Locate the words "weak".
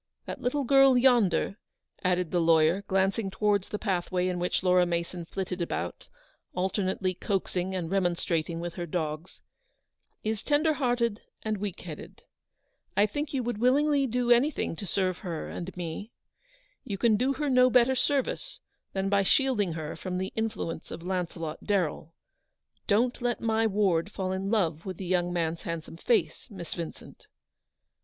11.57-11.81